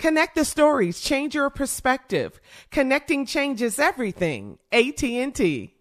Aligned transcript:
Connect 0.00 0.34
the 0.34 0.46
stories, 0.46 0.98
change 0.98 1.34
your 1.34 1.50
perspective. 1.50 2.40
Connecting 2.70 3.26
changes 3.26 3.78
everything. 3.78 4.58
AT&T. 4.72 5.74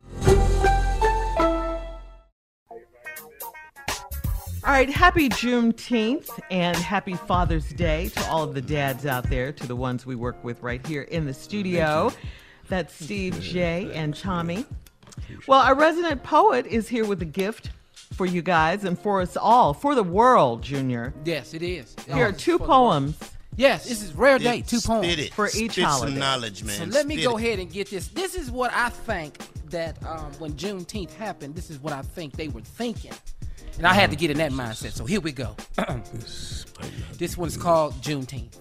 All 4.62 4.75
right, 4.75 4.90
happy 4.90 5.30
Juneteenth 5.30 6.38
and 6.52 6.75
happy 6.75 7.13
Father's 7.13 7.69
Day 7.69 8.09
to 8.09 8.30
all 8.30 8.44
of 8.44 8.53
the 8.53 8.62
dads 8.62 9.06
out 9.06 9.30
there, 9.30 9.53
to 9.53 9.66
the 9.66 9.75
ones 9.78 10.06
we 10.06 10.16
work 10.16 10.44
with 10.44 10.62
right 10.62 10.86
here 10.86 11.03
in 11.03 11.25
the 11.25 11.34
studio. 11.34 12.12
That's 12.68 12.94
Steve, 12.94 13.40
Jay, 13.40 13.90
and 13.94 14.13
Tommy. 14.13 14.66
Well, 15.47 15.62
our 15.62 15.75
resident 15.75 16.24
poet 16.24 16.66
is 16.66 16.90
here 16.90 17.06
with 17.06 17.22
a 17.22 17.25
gift 17.25 17.72
for 17.94 18.25
you 18.25 18.41
guys 18.41 18.84
and 18.84 19.00
for 19.00 19.22
us 19.22 19.38
all, 19.38 19.74
for 19.74 19.96
the 19.96 20.03
world, 20.03 20.62
Junior. 20.62 21.13
Yes, 21.24 21.53
it 21.53 21.63
is. 21.63 21.96
Here 22.06 22.28
are 22.28 22.34
two 22.34 22.59
poems 22.59 23.18
Yes, 23.59 23.89
this 23.89 24.01
is 24.01 24.13
rare 24.13 24.39
day. 24.39 24.61
Two 24.61 24.79
poems 24.79 25.27
for 25.31 25.47
each 25.47 25.73
Spit 25.73 25.83
holiday. 25.83 26.13
some 26.13 26.19
knowledge, 26.19 26.63
man. 26.63 26.77
So 26.77 26.85
let 26.85 27.05
me 27.05 27.21
go 27.21 27.37
it. 27.37 27.43
ahead 27.43 27.59
and 27.59 27.69
get 27.69 27.89
this. 27.89 28.07
This 28.07 28.35
is 28.35 28.49
what 28.49 28.71
I 28.73 28.87
think 28.87 29.37
that 29.69 30.01
um, 30.07 30.31
when 30.39 30.53
Juneteenth 30.53 31.11
happened, 31.15 31.55
this 31.55 31.69
is 31.69 31.77
what 31.77 31.91
I 31.91 32.01
think 32.01 32.37
they 32.37 32.47
were 32.47 32.61
thinking. 32.61 33.11
And 33.77 33.85
I 33.85 33.93
had 33.93 34.11
to 34.11 34.15
get 34.15 34.31
in 34.31 34.37
that 34.37 34.53
mindset. 34.53 34.93
So 34.93 35.03
here 35.03 35.19
we 35.19 35.33
go. 35.33 35.57
this 37.17 37.37
one's 37.37 37.57
called 37.57 37.95
Juneteenth. 37.95 38.55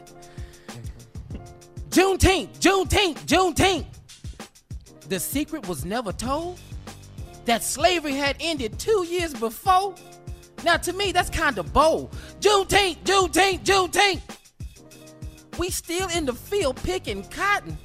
Juneteenth, 1.90 2.58
Juneteenth, 2.58 3.18
Juneteenth. 3.24 3.86
The 5.08 5.20
secret 5.20 5.68
was 5.68 5.84
never 5.84 6.10
told 6.10 6.58
that 7.44 7.62
slavery 7.62 8.14
had 8.14 8.36
ended 8.40 8.80
two 8.80 9.06
years 9.08 9.32
before. 9.32 9.94
Now, 10.64 10.76
to 10.78 10.92
me, 10.92 11.12
that's 11.12 11.30
kind 11.30 11.56
of 11.56 11.72
bold. 11.72 12.10
Juneteenth, 12.40 12.96
Juneteenth, 13.04 13.60
Juneteenth. 13.60 14.37
We 15.58 15.70
still 15.70 16.08
in 16.08 16.24
the 16.24 16.32
field 16.32 16.76
picking 16.76 17.24
cotton 17.24 17.76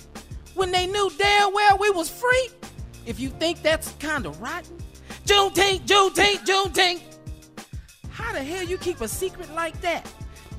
when 0.53 0.71
they 0.71 0.85
knew 0.85 1.11
damn 1.17 1.53
well 1.53 1.77
we 1.79 1.89
was 1.89 2.09
free. 2.09 2.49
If 3.05 3.19
you 3.19 3.29
think 3.29 3.63
that's 3.63 3.91
kind 3.93 4.25
of 4.25 4.39
rotten, 4.41 4.77
Juneteenth, 5.25 5.85
Juneteenth, 5.85 6.45
Juneteenth. 6.45 7.01
How 8.11 8.31
the 8.31 8.43
hell 8.43 8.63
you 8.63 8.77
keep 8.77 9.01
a 9.01 9.07
secret 9.07 9.51
like 9.55 9.79
that? 9.81 10.07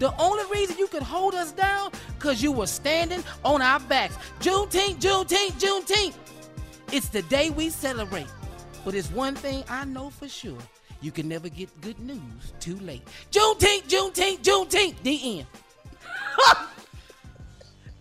The 0.01 0.15
only 0.21 0.45
reason 0.51 0.77
you 0.77 0.89
could 0.89 1.05
hold 1.05 1.35
us 1.35 1.53
down, 1.53 1.93
cause 2.19 2.43
you 2.43 2.51
were 2.51 2.67
standing 2.67 3.23
on 3.45 3.63
our 3.63 3.79
backs. 3.81 4.17
Juneteenth, 4.41 4.97
Juneteenth, 4.97 5.53
Juneteenth. 5.61 6.15
It's 6.91 7.09
the 7.09 7.23
day 7.23 7.51
we 7.51 7.71
celebrate. 7.71 8.27
But 8.85 8.95
it's 8.95 9.11
one 9.11 9.37
thing 9.37 9.63
I 9.69 9.85
know 9.85 10.11
for 10.11 10.29
sure. 10.29 10.59
You 11.01 11.13
can 11.13 11.29
never 11.29 11.49
get 11.49 11.69
good 11.81 11.99
news 12.01 12.53
too 12.59 12.77
late. 12.81 13.07
Juneteenth, 13.31 13.85
Juneteenth, 13.85 14.39
Juneteenth. 14.41 15.03
The 15.03 15.39
end. 15.39 15.47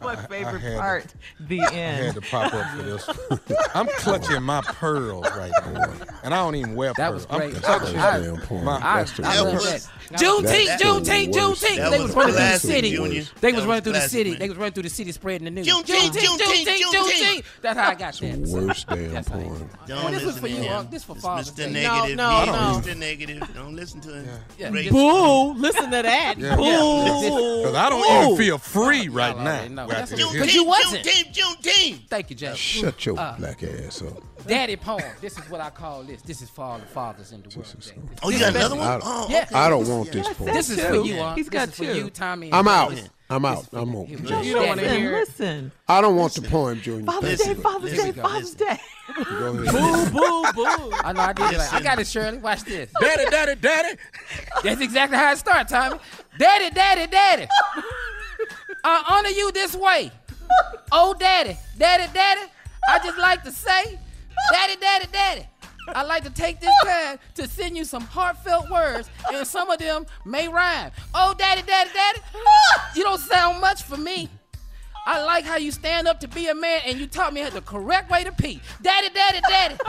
That's 0.00 0.22
my 0.22 0.26
favorite 0.28 0.60
had 0.60 0.72
to- 0.72 0.78
part. 0.78 1.14
The 1.40 1.60
end. 1.60 1.70
I 1.72 2.04
had 2.06 2.14
to 2.14 2.20
pop 2.22 2.54
up 2.54 2.76
for 2.76 2.82
this. 2.82 3.08
I'm 3.74 3.86
clutching 3.88 4.42
my 4.42 4.60
pearls 4.62 5.26
right 5.36 5.52
now, 5.72 5.92
and 6.22 6.34
I 6.34 6.38
don't 6.38 6.54
even 6.56 6.74
wear 6.74 6.92
That 6.96 7.10
pearls. 7.10 7.26
was 7.28 7.38
great. 7.38 7.50
I'm 7.50 7.56
I- 7.56 7.78
clutching 7.78 7.98
I- 7.98 8.20
damn 8.20 8.36
point. 8.38 8.64
my- 8.64 8.76
I, 8.82 8.98
That's 8.98 9.12
the 9.16 9.24
I 9.26 9.40
love 9.40 9.62
that. 9.62 9.88
Juneteenth, 10.08 10.78
Juneteenth. 10.78 11.32
Juneteenth. 11.34 11.90
They 11.90 11.98
was 12.00 12.00
was 12.00 12.14
running 12.16 12.22
through 12.22 12.32
the 12.32 12.38
classic, 12.38 12.70
city. 12.70 12.90
Junior. 12.92 13.24
They 13.40 13.52
was 13.52 13.56
was 13.60 13.66
running 13.66 13.82
through 13.82 13.92
the 13.92 14.00
city. 14.00 14.34
They 14.36 14.48
was 14.48 14.56
running 14.56 14.72
through 14.72 14.82
the 14.84 14.88
city 14.88 15.12
spreading 15.12 15.44
the 15.44 15.50
news. 15.50 15.66
Juneteenth, 15.68 16.12
Juneteenth, 16.16 16.80
Juneteenth. 16.94 17.44
That's 17.60 17.78
how 17.78 17.88
I 17.90 17.94
got 17.94 18.14
that. 18.14 18.38
Worst 18.38 18.86
damn 18.88 19.12
That's 19.12 19.28
porn. 19.28 19.68
This 19.86 20.24
was 20.24 20.36
for 20.38 20.46
to 20.46 20.52
you, 20.52 20.62
him. 20.62 20.88
This 20.90 21.04
for 21.04 21.14
Father's 21.14 21.50
Day. 21.50 21.70
Negative. 21.70 22.16
No, 22.16 22.44
no, 22.46 22.52
no. 22.52 22.80
Mr. 22.80 22.96
Negative. 22.96 23.42
Don't 23.54 23.76
listen 23.76 24.00
to 24.00 24.22
him. 24.22 24.90
Boo! 24.90 25.52
Listen 25.54 25.90
to 25.90 26.02
that. 26.02 26.36
Boo! 26.38 27.58
Because 27.58 27.74
I 27.74 27.90
don't 27.90 28.24
even 28.24 28.36
feel 28.38 28.56
free 28.58 29.08
right 29.08 29.34
Y'all 29.34 29.44
now. 29.68 29.86
Already 29.94 30.00
know. 30.00 30.02
After 30.02 30.16
That's 30.16 30.22
this 30.22 30.24
what- 30.24 30.38
Cause 30.38 30.54
you 30.54 30.64
wasn't. 30.64 31.04
Juneteenth, 31.06 31.34
Juneteenth. 31.34 32.08
Thank 32.08 32.30
you, 32.30 32.36
Jay. 32.36 32.54
Shut 32.54 33.06
your 33.06 33.18
Uh, 33.18 33.34
black 33.38 33.62
ass 33.62 34.02
up. 34.02 34.22
Daddy 34.46 34.76
poem. 34.76 35.02
This 35.20 35.36
is 35.38 35.50
what 35.50 35.60
I 35.60 35.70
call 35.70 36.02
this. 36.04 36.22
This 36.22 36.42
is 36.42 36.48
for 36.50 36.64
all 36.64 36.78
the 36.78 36.86
fathers 36.86 37.32
in 37.32 37.42
the 37.42 37.48
world. 37.56 37.66
is 37.78 37.86
Jay. 37.86 37.94
so- 37.94 38.02
Oh, 38.22 38.30
you 38.30 38.38
got 38.38 38.54
another 38.54 38.76
one? 38.76 38.86
I- 38.86 39.00
Oh, 39.02 39.26
Yeah. 39.28 39.42
okay. 39.42 39.54
I 39.54 39.68
don't 39.68 39.86
want 39.88 40.12
this 40.12 40.26
porn. 40.34 40.52
This 40.54 40.70
is 40.70 40.80
for 40.80 40.92
two. 40.92 41.04
you, 41.06 41.20
Unc. 41.22 41.36
He's 41.36 41.46
This 41.46 41.52
got 41.52 41.68
is 41.68 41.74
for 41.74 41.84
two. 41.84 41.94
you, 41.96 42.10
Tommy. 42.10 42.50
I'm 42.52 42.68
out. 42.68 42.92
I'm 43.30 43.44
out. 43.44 43.66
I'm 43.74 43.92
you. 43.92 43.98
on. 43.98 44.06
Here 44.06 44.18
we 44.18 44.24
Junior. 44.26 44.36
go. 44.36 44.42
You 44.42 44.54
don't 44.54 44.68
wanna 44.68 44.88
hear. 44.88 45.12
Listen, 45.12 45.72
I 45.86 46.00
don't 46.00 46.16
want 46.16 46.32
the 46.32 46.42
poem, 46.42 46.80
Junior. 46.80 47.04
Father's 47.04 47.38
Day, 47.40 47.54
Father's 47.54 47.92
Day, 47.92 48.12
Father's. 48.12 48.54
Day. 48.54 48.80
Go 49.14 49.22
ahead. 49.22 49.72
Boo! 49.72 50.10
Boo! 50.10 50.52
Boo! 50.54 50.92
I 51.04 51.12
know 51.12 51.20
I 51.20 51.32
did. 51.34 51.52
it. 51.52 51.72
I 51.74 51.80
got 51.82 51.98
it, 51.98 52.06
Shirley. 52.06 52.38
Watch 52.38 52.62
this. 52.64 52.90
Daddy, 52.98 53.24
daddy, 53.30 53.54
daddy. 53.56 53.98
That's 54.62 54.80
exactly 54.80 55.18
how 55.18 55.32
it 55.32 55.38
starts, 55.38 55.72
Tommy. 55.72 55.98
Daddy, 56.38 56.70
daddy, 56.74 57.06
daddy. 57.06 57.48
I 59.08 59.18
honor 59.18 59.30
you 59.30 59.50
this 59.52 59.74
way. 59.74 60.10
Oh, 60.90 61.12
daddy, 61.12 61.54
daddy, 61.78 62.10
daddy. 62.14 62.40
I 62.88 62.98
just 63.00 63.18
like 63.28 63.42
to 63.42 63.52
say, 63.52 63.98
daddy, 64.50 64.76
daddy, 64.80 65.04
daddy. 65.12 65.46
I 65.88 66.02
like 66.02 66.24
to 66.24 66.30
take 66.30 66.60
this 66.60 66.72
time 66.82 67.18
to 67.34 67.46
send 67.46 67.76
you 67.76 67.84
some 67.84 68.04
heartfelt 68.04 68.70
words, 68.70 69.10
and 69.30 69.46
some 69.46 69.68
of 69.68 69.78
them 69.78 70.06
may 70.24 70.48
rhyme. 70.48 70.90
Oh, 71.12 71.34
daddy, 71.36 71.60
daddy, 71.60 71.90
daddy. 71.92 72.20
You 72.96 73.02
don't 73.02 73.20
sound 73.20 73.60
much 73.60 73.82
for 73.82 73.98
me. 73.98 74.30
I 75.06 75.22
like 75.22 75.44
how 75.44 75.58
you 75.58 75.72
stand 75.72 76.08
up 76.08 76.20
to 76.20 76.28
be 76.28 76.46
a 76.46 76.54
man 76.54 76.80
and 76.86 76.98
you 76.98 77.06
taught 77.06 77.34
me 77.34 77.44
the 77.44 77.60
correct 77.60 78.10
way 78.10 78.24
to 78.24 78.32
pee. 78.32 78.62
Daddy, 78.80 79.10
daddy, 79.10 79.40
daddy. 79.46 79.76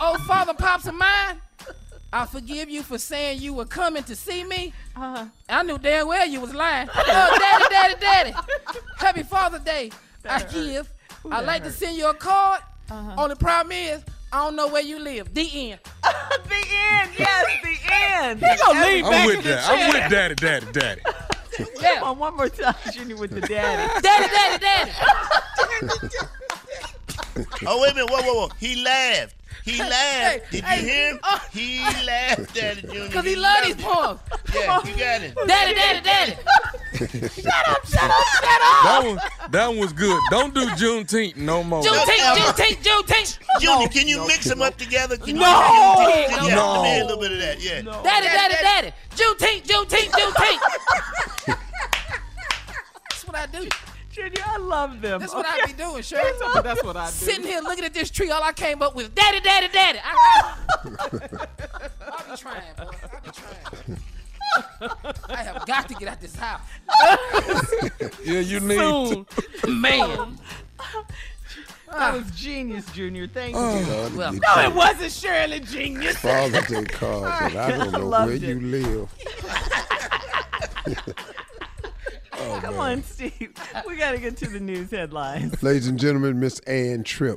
oh, 0.00 0.18
father, 0.28 0.54
pops 0.54 0.86
of 0.86 0.94
mine. 0.94 1.41
I 2.12 2.26
forgive 2.26 2.68
you 2.68 2.82
for 2.82 2.98
saying 2.98 3.40
you 3.40 3.54
were 3.54 3.64
coming 3.64 4.02
to 4.04 4.14
see 4.14 4.44
me. 4.44 4.74
Uh-huh. 4.94 5.24
I 5.48 5.62
knew 5.62 5.78
damn 5.78 6.06
well 6.06 6.26
you 6.26 6.40
was 6.40 6.54
lying. 6.54 6.88
Oh, 6.94 7.38
daddy, 7.38 7.64
daddy, 7.70 7.94
daddy. 8.00 8.34
Happy 8.98 9.22
Father's 9.22 9.62
Day. 9.62 9.90
I 10.28 10.42
give. 10.42 10.92
I 11.30 11.40
like 11.40 11.64
to 11.64 11.70
send 11.70 11.96
you 11.96 12.08
a 12.10 12.14
card. 12.14 12.60
Uh-huh. 12.90 13.14
Only 13.16 13.36
problem 13.36 13.72
is, 13.72 14.04
I 14.30 14.44
don't 14.44 14.56
know 14.56 14.68
where 14.68 14.82
you 14.82 14.98
live. 14.98 15.32
The 15.32 15.70
end. 15.70 15.80
the 16.02 16.54
end. 16.54 17.10
Yes, 17.18 17.46
the 17.62 17.76
end. 17.92 18.40
He 18.40 18.56
gonna 18.58 18.86
lean 18.86 19.04
I'm 19.04 19.10
back 19.10 19.26
with 19.26 19.36
in 19.36 19.42
the 19.42 19.48
that. 19.48 19.68
I'm 19.68 19.88
with 19.88 20.10
daddy, 20.10 20.34
daddy, 20.34 20.66
daddy. 20.72 21.00
Yeah. 21.80 21.94
Come 21.94 22.04
on, 22.04 22.18
one 22.18 22.36
more 22.36 22.48
time, 22.48 22.74
Junior, 22.92 23.16
with 23.16 23.30
the 23.30 23.40
daddy. 23.40 23.92
Daddy, 24.02 24.28
daddy, 24.28 24.64
daddy. 24.64 24.92
Oh, 27.66 27.80
wait 27.80 27.92
a 27.92 27.94
minute. 27.94 28.10
Whoa, 28.10 28.22
whoa, 28.22 28.34
whoa. 28.34 28.48
He 28.58 28.82
laughed. 28.82 29.36
He 29.64 29.78
laughed. 29.78 29.92
Hey, 29.92 30.40
Did 30.50 30.56
you 30.60 30.62
hey, 30.66 30.80
hear 30.82 31.10
him? 31.12 31.20
uh, 31.22 31.38
he 31.52 31.78
laughed 32.04 32.56
at 32.58 32.78
it, 32.78 32.82
Junior. 32.90 33.06
Because 33.06 33.24
he 33.24 33.36
love 33.36 33.64
these 33.64 33.76
poems. 33.76 34.20
Yeah, 34.54 34.78
you 34.84 34.96
got 34.96 35.22
it. 35.22 35.34
Daddy, 35.46 35.74
daddy, 35.74 36.00
daddy. 36.02 36.32
shut 36.92 37.68
up, 37.68 37.86
shut 37.86 38.02
up, 38.02 38.26
shut 38.26 38.60
up. 38.60 38.82
That 38.84 39.02
one, 39.04 39.50
that 39.50 39.68
one 39.68 39.78
was 39.78 39.92
good. 39.92 40.20
Don't 40.30 40.52
do 40.54 40.66
Juneteenth 40.70 41.36
no 41.36 41.62
more. 41.62 41.82
Juneteenth, 41.82 42.36
Juneteenth, 42.36 42.82
Juneteenth. 42.82 43.38
Junior, 43.60 43.88
can 43.88 44.08
you 44.08 44.26
mix 44.26 44.44
them 44.46 44.62
up 44.62 44.76
together? 44.76 45.16
Can 45.16 45.36
No. 45.36 45.42
You 45.42 45.46
Juneteenth 45.46 46.24
together? 46.26 46.54
No. 46.56 46.72
Let 46.72 46.82
me 46.82 46.88
hear 46.90 47.02
a 47.02 47.06
little 47.06 47.22
bit 47.22 47.32
of 47.32 47.38
that. 47.38 47.62
Yeah. 47.62 47.82
Daddy, 48.02 48.26
daddy, 48.26 48.54
daddy. 48.60 48.92
Juneteenth, 49.14 49.66
Juneteenth, 49.66 50.10
Juneteenth. 50.10 50.60
Love 54.72 55.00
them. 55.00 55.20
That's 55.20 55.34
what 55.34 55.46
okay? 55.46 55.60
I 55.62 55.66
be 55.66 55.72
doing, 55.74 56.02
Shirley. 56.10 56.32
That's 56.62 56.82
what 56.82 56.96
I 56.96 57.06
do. 57.06 57.12
Sitting 57.12 57.44
here 57.44 57.60
looking 57.60 57.84
at 57.84 57.94
this 57.94 58.10
tree, 58.10 58.30
all 58.30 58.42
I 58.42 58.52
came 58.52 58.82
up 58.82 58.94
with, 58.94 59.14
daddy, 59.14 59.40
daddy, 59.40 59.68
daddy. 59.72 59.98
I, 60.02 60.54
I, 60.84 60.88
I 62.12 62.30
be 62.30 62.36
trying, 62.36 62.62
boy. 62.76 62.84
I 62.84 63.20
be 63.24 63.30
trying. 63.30 63.98
I 65.28 65.42
have 65.44 65.64
got 65.66 65.88
to 65.88 65.94
get 65.94 66.08
out 66.08 66.20
this 66.20 66.36
house. 66.36 66.60
Yeah, 68.24 68.40
you 68.40 68.60
need 68.60 68.78
Soon. 68.78 69.24
to. 69.62 69.68
Man. 69.68 70.38
That 71.90 72.14
was 72.14 72.30
genius, 72.30 72.86
Junior. 72.92 73.26
Thank 73.26 73.54
oh, 73.56 73.78
you. 73.78 73.84
Father, 73.84 74.16
Well, 74.16 74.32
No, 74.32 74.40
tell- 74.54 74.70
it 74.70 74.74
wasn't 74.74 75.12
Shirley 75.12 75.60
Genius. 75.60 76.16
Father 76.18 76.62
Day 76.62 76.84
card, 76.84 77.52
but 77.52 77.56
I 77.56 77.70
don't 77.76 77.92
know 77.92 78.06
Loved 78.08 78.26
where 78.26 78.36
it. 78.36 78.42
you 78.42 78.60
live. 78.60 79.08
Oh, 82.44 82.58
Come 82.60 82.74
man. 82.76 82.98
on, 82.98 83.02
Steve. 83.04 83.52
We 83.86 83.96
got 83.96 84.12
to 84.12 84.18
get 84.18 84.36
to 84.38 84.48
the 84.48 84.58
news 84.60 84.90
headlines. 84.90 85.62
Ladies 85.62 85.86
and 85.86 85.98
gentlemen, 85.98 86.40
Miss 86.40 86.58
Ann 86.60 87.04
Tripp. 87.04 87.36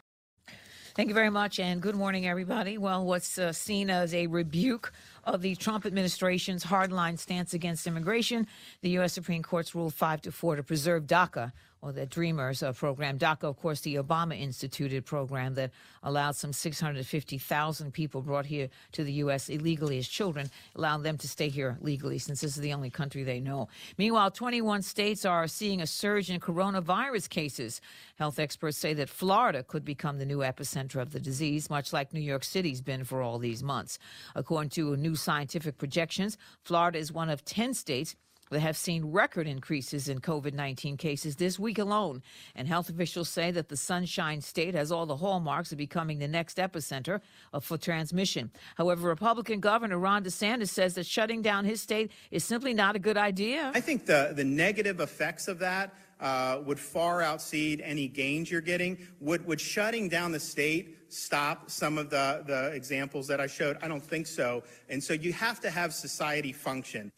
Thank 0.96 1.10
you 1.10 1.14
very 1.14 1.30
much, 1.30 1.60
and 1.60 1.82
good 1.82 1.96
morning, 1.96 2.26
everybody. 2.26 2.78
Well, 2.78 3.06
what's 3.06 3.38
uh, 3.38 3.52
seen 3.52 3.90
as 3.90 4.14
a 4.14 4.28
rebuke 4.28 4.94
of 5.26 5.42
the 5.42 5.56
Trump 5.56 5.86
administration's 5.86 6.64
hardline 6.66 7.20
stance 7.20 7.54
against 7.54 7.86
immigration, 7.86 8.48
the 8.82 8.90
U.S. 8.92 9.12
Supreme 9.14 9.44
Court's 9.44 9.76
ruled 9.76 9.94
five 9.94 10.22
to 10.22 10.32
four 10.32 10.56
to 10.56 10.64
preserve 10.64 11.04
DACA, 11.06 11.52
or 11.86 11.92
the 11.92 12.08
Dreamers 12.08 12.64
uh, 12.64 12.74
program. 12.74 13.20
DACA, 13.20 13.44
of 13.44 13.58
course, 13.58 13.82
the 13.82 13.96
Obama 13.96 14.38
instituted 14.40 15.06
program 15.06 15.54
that 15.54 15.70
allowed 16.02 16.36
some 16.36 16.52
650,000 16.52 17.94
people 17.94 18.24
brought 18.24 18.48
here 18.48 18.70
to 18.94 19.04
the 19.04 19.14
U.S. 19.14 19.50
illegally 19.50 20.00
as 20.00 20.08
children, 20.08 20.50
allowing 20.76 21.04
them 21.04 21.20
to 21.20 21.28
stay 21.28 21.48
here 21.48 21.78
legally 21.82 22.18
since 22.18 22.42
this 22.42 22.56
is 22.56 22.62
the 22.64 22.74
only 22.74 22.90
country 22.90 23.24
they 23.24 23.40
know. 23.40 23.68
Meanwhile, 24.00 24.32
21 24.32 24.82
states 24.82 25.26
are 25.26 25.48
seeing 25.48 25.80
a 25.80 25.86
surge 25.86 26.32
in 26.32 26.40
coronavirus 26.40 27.30
cases. 27.30 27.82
Health 28.16 28.40
experts 28.40 28.80
say 28.80 28.96
that 28.96 29.08
Florida 29.08 29.62
could 29.62 29.86
become 29.86 30.18
the 30.18 30.26
new 30.26 30.40
epicenter 30.40 31.00
of 31.00 31.12
the 31.12 31.20
disease, 31.20 31.70
much 31.70 31.94
like 31.94 32.14
New 32.14 32.20
York 32.20 32.44
City's 32.44 32.82
been 32.82 33.04
for 33.04 33.22
all 33.22 33.38
these 33.38 33.62
months. 33.62 34.00
According 34.34 34.72
to 34.72 34.98
new 34.98 35.16
scientific 35.16 35.78
projections, 35.78 36.36
Florida 36.64 36.98
is 36.98 37.12
one 37.12 37.30
of 37.30 37.46
10 37.46 37.76
states 37.76 38.16
that 38.50 38.60
have 38.60 38.78
seen 38.78 39.06
record 39.06 39.48
increases 39.48 40.08
in 40.08 40.20
COVID 40.20 40.54
19 40.54 40.98
cases 40.98 41.36
this 41.36 41.60
week 41.60 41.80
alone. 41.80 42.22
And 42.56 42.68
health 42.68 42.90
officials 42.90 43.30
say 43.30 43.52
that 43.52 43.70
the 43.70 43.78
Sunshine 43.78 44.42
State 44.42 44.76
has 44.76 44.92
all 44.92 45.06
the 45.06 45.18
hallmarks 45.18 45.72
of 45.72 45.78
becoming 45.78 46.20
the 46.20 46.28
next 46.28 46.58
epicenter 46.58 47.22
for 47.62 47.78
transmission. 47.78 48.52
However, 48.76 49.08
Republican 49.08 49.60
Governor 49.60 49.98
Ron 49.98 50.24
DeSantis 50.24 50.70
says 50.70 50.94
that 50.96 51.06
shutting 51.06 51.42
down 51.42 51.66
his 51.66 51.82
state 51.82 52.12
is 52.32 52.44
simply 52.44 52.74
not 52.74 52.96
a 52.96 53.00
good 53.00 53.18
idea. 53.18 53.72
I 53.74 53.82
think 53.82 54.06
the, 54.06 54.34
the 54.36 54.44
negative 54.44 55.00
effects 55.00 55.48
of 55.48 55.60
that 55.60 55.94
uh, 56.20 56.60
would 56.66 56.80
far 56.80 57.22
outseed 57.22 57.82
any 57.84 58.08
gains 58.08 58.50
you're 58.50 58.62
getting. 58.62 58.98
Would, 59.20 59.46
would 59.46 59.60
shutting 59.60 60.08
down 60.10 60.32
the 60.32 60.40
state 60.40 60.98
stop 61.10 61.70
some 61.70 61.98
of 61.98 62.10
the, 62.10 62.44
the 62.46 62.68
examples 62.74 63.28
that 63.28 63.42
I 63.42 63.48
showed? 63.48 63.78
I 63.82 63.88
don't 63.88 64.04
think 64.04 64.28
so. 64.28 64.64
And 64.90 65.04
so 65.04 65.14
you 65.14 65.34
have 65.34 65.60
to 65.62 65.70
have 65.70 65.94
society 65.94 66.54
function. 66.54 67.12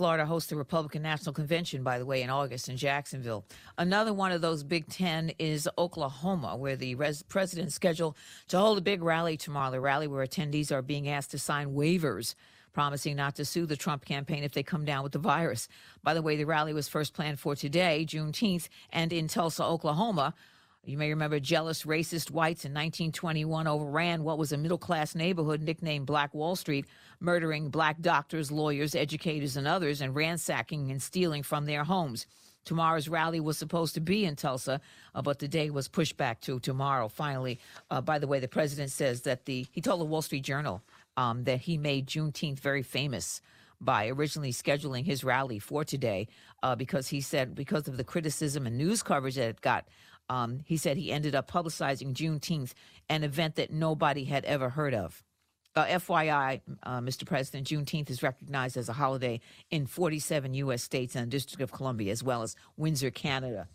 Florida 0.00 0.24
hosts 0.24 0.48
the 0.48 0.56
Republican 0.56 1.02
National 1.02 1.34
Convention, 1.34 1.82
by 1.82 1.98
the 1.98 2.06
way, 2.06 2.22
in 2.22 2.30
August 2.30 2.70
in 2.70 2.78
Jacksonville. 2.78 3.44
Another 3.76 4.14
one 4.14 4.32
of 4.32 4.40
those 4.40 4.64
Big 4.64 4.88
Ten 4.88 5.30
is 5.38 5.68
Oklahoma, 5.76 6.56
where 6.56 6.74
the 6.74 6.94
res- 6.94 7.22
president 7.22 7.68
is 7.68 7.74
scheduled 7.74 8.16
to 8.48 8.58
hold 8.58 8.78
a 8.78 8.80
big 8.80 9.02
rally 9.02 9.36
tomorrow. 9.36 9.70
The 9.70 9.78
rally 9.78 10.06
where 10.06 10.26
attendees 10.26 10.72
are 10.72 10.80
being 10.80 11.06
asked 11.06 11.32
to 11.32 11.38
sign 11.38 11.74
waivers 11.74 12.34
promising 12.72 13.14
not 13.14 13.34
to 13.34 13.44
sue 13.44 13.66
the 13.66 13.76
Trump 13.76 14.06
campaign 14.06 14.42
if 14.42 14.52
they 14.52 14.62
come 14.62 14.86
down 14.86 15.02
with 15.02 15.12
the 15.12 15.18
virus. 15.18 15.68
By 16.02 16.14
the 16.14 16.22
way, 16.22 16.36
the 16.36 16.46
rally 16.46 16.72
was 16.72 16.88
first 16.88 17.12
planned 17.12 17.38
for 17.38 17.54
today, 17.54 18.06
Juneteenth, 18.08 18.70
and 18.90 19.12
in 19.12 19.28
Tulsa, 19.28 19.64
Oklahoma. 19.64 20.32
You 20.82 20.96
may 20.96 21.10
remember 21.10 21.38
jealous 21.38 21.82
racist 21.82 22.30
whites 22.30 22.64
in 22.64 22.72
1921 22.72 23.66
overran 23.66 24.24
what 24.24 24.38
was 24.38 24.50
a 24.50 24.56
middle 24.56 24.78
class 24.78 25.14
neighborhood 25.14 25.60
nicknamed 25.60 26.06
Black 26.06 26.32
Wall 26.32 26.56
Street, 26.56 26.86
murdering 27.20 27.68
black 27.68 28.00
doctors, 28.00 28.50
lawyers, 28.50 28.94
educators, 28.94 29.58
and 29.58 29.68
others, 29.68 30.00
and 30.00 30.14
ransacking 30.14 30.90
and 30.90 31.02
stealing 31.02 31.42
from 31.42 31.66
their 31.66 31.84
homes. 31.84 32.26
Tomorrow's 32.64 33.08
rally 33.08 33.40
was 33.40 33.58
supposed 33.58 33.92
to 33.94 34.00
be 34.00 34.24
in 34.24 34.36
Tulsa, 34.36 34.80
uh, 35.14 35.20
but 35.20 35.38
the 35.38 35.48
day 35.48 35.68
was 35.68 35.86
pushed 35.86 36.16
back 36.16 36.40
to 36.42 36.58
tomorrow. 36.58 37.08
Finally, 37.08 37.58
uh, 37.90 38.00
by 38.00 38.18
the 38.18 38.26
way, 38.26 38.40
the 38.40 38.48
president 38.48 38.90
says 38.90 39.20
that 39.22 39.44
the 39.44 39.66
he 39.72 39.82
told 39.82 40.00
the 40.00 40.06
Wall 40.06 40.22
Street 40.22 40.44
Journal 40.44 40.82
um, 41.18 41.44
that 41.44 41.60
he 41.60 41.76
made 41.76 42.06
Juneteenth 42.06 42.58
very 42.58 42.82
famous 42.82 43.42
by 43.80 44.08
originally 44.08 44.52
scheduling 44.52 45.04
his 45.04 45.24
rally 45.24 45.58
for 45.58 45.84
today 45.84 46.28
uh, 46.62 46.74
because 46.74 47.08
he 47.08 47.20
said 47.20 47.54
because 47.54 47.88
of 47.88 47.96
the 47.96 48.04
criticism 48.04 48.66
and 48.66 48.76
news 48.76 49.02
coverage 49.02 49.36
that 49.36 49.48
it 49.48 49.60
got. 49.60 49.86
Um, 50.30 50.60
he 50.64 50.76
said 50.76 50.96
he 50.96 51.10
ended 51.10 51.34
up 51.34 51.50
publicizing 51.50 52.14
Juneteenth, 52.14 52.72
an 53.08 53.24
event 53.24 53.56
that 53.56 53.72
nobody 53.72 54.24
had 54.24 54.44
ever 54.44 54.70
heard 54.70 54.94
of. 54.94 55.24
Uh, 55.74 55.84
FYI, 55.86 56.60
uh, 56.84 57.00
Mr. 57.00 57.26
President, 57.26 57.66
Juneteenth 57.66 58.10
is 58.10 58.22
recognized 58.22 58.76
as 58.76 58.88
a 58.88 58.92
holiday 58.92 59.40
in 59.70 59.86
47 59.86 60.54
U.S. 60.54 60.84
states 60.84 61.16
and 61.16 61.26
the 61.26 61.30
District 61.30 61.60
of 61.60 61.72
Columbia, 61.72 62.12
as 62.12 62.22
well 62.22 62.42
as 62.42 62.54
Windsor, 62.76 63.10
Canada. 63.10 63.68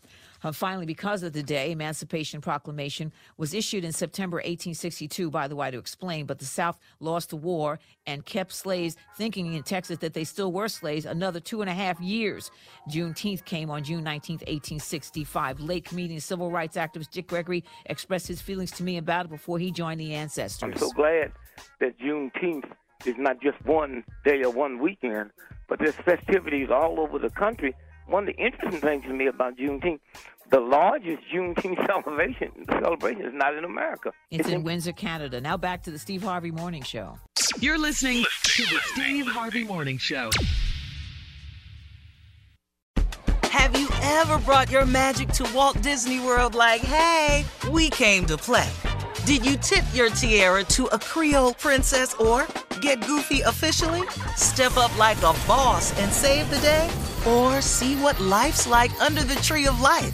Uh, 0.45 0.51
finally, 0.51 0.85
because 0.85 1.23
of 1.23 1.33
the 1.33 1.41
day, 1.41 1.71
Emancipation 1.71 2.39
Proclamation 2.39 3.11
was 3.35 3.55
issued 3.55 3.83
in 3.83 3.91
September 3.91 4.37
1862 4.37 5.31
by 5.31 5.47
the 5.47 5.55
way 5.55 5.71
to 5.71 5.79
explain, 5.79 6.27
but 6.27 6.37
the 6.37 6.45
South 6.45 6.77
lost 6.99 7.31
the 7.31 7.35
war 7.35 7.79
and 8.05 8.23
kept 8.25 8.53
slaves 8.53 8.95
thinking 9.17 9.55
in 9.55 9.63
Texas 9.63 9.97
that 9.97 10.13
they 10.13 10.23
still 10.23 10.51
were 10.51 10.67
slaves 10.67 11.07
another 11.07 11.39
two 11.39 11.61
and 11.61 11.69
a 11.69 11.73
half 11.73 11.99
years. 11.99 12.51
Juneteenth 12.87 13.43
came 13.45 13.71
on 13.71 13.83
June 13.83 14.03
19, 14.03 14.35
1865. 14.35 15.61
Late 15.61 15.83
comedian 15.83 16.21
civil 16.21 16.51
rights 16.51 16.77
activist 16.77 17.09
Dick 17.09 17.25
Gregory 17.25 17.63
expressed 17.87 18.27
his 18.27 18.39
feelings 18.39 18.69
to 18.69 18.83
me 18.83 18.97
about 18.97 19.25
it 19.25 19.29
before 19.29 19.57
he 19.57 19.71
joined 19.71 19.99
the 19.99 20.13
ancestors. 20.13 20.61
I'm 20.61 20.77
so 20.77 20.91
glad 20.91 21.31
that 21.79 21.97
Juneteenth 21.97 22.71
is 23.07 23.15
not 23.17 23.41
just 23.41 23.59
one 23.65 24.03
day 24.23 24.43
or 24.43 24.51
one 24.51 24.77
weekend, 24.77 25.31
but 25.67 25.79
there's 25.79 25.95
festivities 25.95 26.69
all 26.69 26.99
over 26.99 27.17
the 27.17 27.31
country. 27.31 27.73
One 28.07 28.27
of 28.27 28.35
the 28.35 28.43
interesting 28.43 28.81
things 28.81 29.03
to 29.05 29.13
me 29.13 29.25
about 29.25 29.57
Juneteenth, 29.57 29.99
the 30.49 30.59
largest 30.59 31.21
Juneteenth 31.33 31.85
celebration 31.87 32.51
celebration 32.69 33.25
is 33.25 33.33
not 33.33 33.55
in 33.55 33.63
America. 33.63 34.11
It's 34.31 34.49
in 34.49 34.63
Windsor, 34.63 34.91
Canada. 34.91 35.41
Now 35.41 35.57
back 35.57 35.83
to 35.83 35.91
the 35.91 35.99
Steve 35.99 36.23
Harvey 36.23 36.51
Morning 36.51 36.83
Show. 36.83 37.17
You're 37.59 37.77
listening 37.77 38.23
to 38.43 38.63
the 38.63 38.79
Steve 38.83 39.27
Harvey 39.27 39.63
Morning 39.63 39.97
Show. 39.97 40.29
Have 43.43 43.79
you 43.79 43.87
ever 44.01 44.37
brought 44.39 44.69
your 44.69 44.85
magic 44.85 45.29
to 45.29 45.49
Walt 45.53 45.81
Disney 45.81 46.19
World 46.19 46.55
like, 46.55 46.81
hey, 46.81 47.45
we 47.71 47.89
came 47.89 48.25
to 48.25 48.37
play? 48.37 48.69
Did 49.25 49.45
you 49.45 49.57
tip 49.57 49.83
your 49.93 50.09
tiara 50.09 50.63
to 50.65 50.85
a 50.87 50.99
Creole 50.99 51.53
princess 51.55 52.13
or 52.15 52.45
Get 52.81 53.01
goofy 53.07 53.41
officially? 53.41 54.03
Step 54.35 54.77
up 54.77 54.95
like 54.97 55.17
a 55.19 55.33
boss 55.47 55.97
and 55.99 56.11
save 56.11 56.49
the 56.49 56.59
day? 56.59 56.89
Or 57.27 57.61
see 57.61 57.95
what 57.95 58.19
life's 58.19 58.67
like 58.67 58.91
under 59.01 59.23
the 59.23 59.35
tree 59.35 59.65
of 59.65 59.79
life? 59.81 60.13